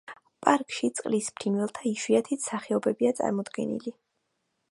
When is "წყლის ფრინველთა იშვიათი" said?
0.99-2.39